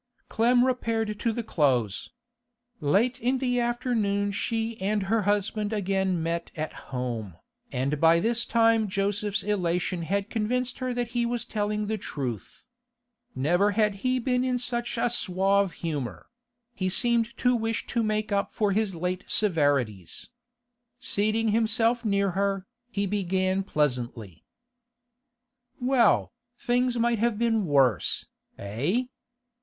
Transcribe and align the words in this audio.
Clem 0.29 0.65
repaired 0.65 1.19
to 1.19 1.31
the 1.31 1.43
Close. 1.43 2.09
Late 2.79 3.19
in 3.21 3.37
the 3.37 3.59
afternoon 3.59 4.31
she 4.31 4.75
and 4.81 5.03
her 5.03 5.21
husband 5.29 5.71
again 5.71 6.23
met 6.23 6.49
at 6.55 6.73
home, 6.89 7.37
and 7.71 7.99
by 8.01 8.19
this 8.19 8.43
time 8.43 8.87
Joseph's 8.87 9.43
elation 9.43 10.01
had 10.01 10.31
convinced 10.31 10.79
her 10.79 10.91
that 10.91 11.09
he 11.09 11.23
was 11.23 11.45
telling 11.45 11.85
the 11.85 11.99
truth. 11.99 12.65
Never 13.35 13.73
had 13.77 13.97
he 14.01 14.17
been 14.17 14.43
in 14.43 14.57
such 14.57 14.97
a 14.97 15.07
suave 15.07 15.73
humour; 15.85 16.25
he 16.73 16.89
seemed 16.89 17.37
to 17.37 17.55
wish 17.55 17.85
to 17.85 18.01
make 18.01 18.31
up 18.31 18.51
for 18.51 18.71
his 18.71 18.95
late 18.95 19.23
severities. 19.27 20.29
Seating 20.97 21.49
himself 21.49 22.03
near 22.03 22.31
her, 22.31 22.65
he 22.89 23.05
began 23.05 23.61
pleasantly: 23.61 24.43
'Well, 25.79 26.33
things 26.57 26.97
might 26.97 27.19
have 27.19 27.37
been 27.37 27.67
worse, 27.67 28.25
eh? 28.57 29.03